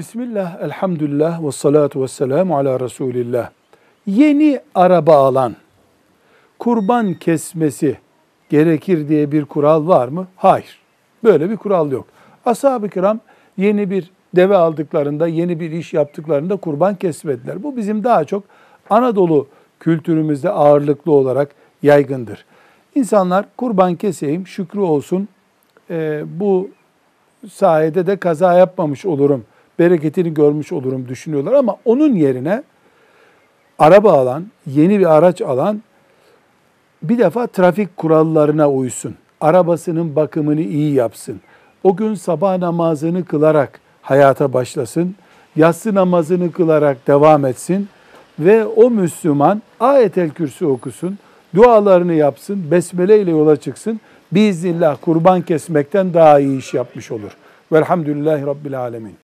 Bismillah, 0.00 0.60
elhamdülillah 0.60 1.46
ve 1.46 1.52
salatu 1.52 2.02
ve 2.02 2.08
selamu 2.08 2.56
ala 2.56 2.80
Resulillah. 2.80 3.50
Yeni 4.06 4.60
araba 4.74 5.16
alan 5.16 5.56
kurban 6.58 7.14
kesmesi 7.14 7.98
gerekir 8.48 9.08
diye 9.08 9.32
bir 9.32 9.44
kural 9.44 9.88
var 9.88 10.08
mı? 10.08 10.26
Hayır. 10.36 10.78
Böyle 11.24 11.50
bir 11.50 11.56
kural 11.56 11.92
yok. 11.92 12.06
Ashab-ı 12.44 12.88
kiram 12.88 13.20
yeni 13.56 13.90
bir 13.90 14.10
deve 14.36 14.56
aldıklarında, 14.56 15.26
yeni 15.26 15.60
bir 15.60 15.70
iş 15.70 15.94
yaptıklarında 15.94 16.56
kurban 16.56 16.94
kesmediler. 16.94 17.62
Bu 17.62 17.76
bizim 17.76 18.04
daha 18.04 18.24
çok 18.24 18.44
Anadolu 18.90 19.46
kültürümüzde 19.80 20.50
ağırlıklı 20.50 21.12
olarak 21.12 21.54
yaygındır. 21.82 22.44
İnsanlar 22.94 23.44
kurban 23.56 23.94
keseyim, 23.94 24.46
şükrü 24.46 24.80
olsun, 24.80 25.28
e, 25.90 26.22
bu 26.40 26.68
sayede 27.50 28.06
de 28.06 28.16
kaza 28.16 28.54
yapmamış 28.54 29.06
olurum, 29.06 29.44
bereketini 29.80 30.34
görmüş 30.34 30.72
olurum 30.72 31.08
düşünüyorlar. 31.08 31.52
Ama 31.52 31.76
onun 31.84 32.14
yerine 32.14 32.62
araba 33.78 34.12
alan, 34.12 34.46
yeni 34.66 34.98
bir 34.98 35.16
araç 35.16 35.42
alan 35.42 35.82
bir 37.02 37.18
defa 37.18 37.46
trafik 37.46 37.96
kurallarına 37.96 38.70
uysun. 38.70 39.14
Arabasının 39.40 40.16
bakımını 40.16 40.60
iyi 40.60 40.94
yapsın. 40.94 41.40
O 41.84 41.96
gün 41.96 42.14
sabah 42.14 42.58
namazını 42.58 43.24
kılarak 43.24 43.80
hayata 44.02 44.52
başlasın. 44.52 45.14
Yatsı 45.56 45.94
namazını 45.94 46.52
kılarak 46.52 47.06
devam 47.06 47.44
etsin. 47.44 47.88
Ve 48.38 48.64
o 48.64 48.90
Müslüman 48.90 49.62
ayetel 49.80 50.30
kürsü 50.30 50.66
okusun. 50.66 51.18
Dualarını 51.54 52.14
yapsın. 52.14 52.70
Besmele 52.70 53.20
ile 53.20 53.30
yola 53.30 53.56
çıksın. 53.56 54.00
Biiznillah 54.32 54.96
kurban 55.00 55.42
kesmekten 55.42 56.14
daha 56.14 56.40
iyi 56.40 56.58
iş 56.58 56.74
yapmış 56.74 57.10
olur. 57.10 57.36
Velhamdülillahi 57.72 58.46
Rabbil 58.46 58.80
Alemin. 58.80 59.29